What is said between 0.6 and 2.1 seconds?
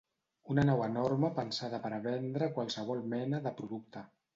nau enorme pensada per a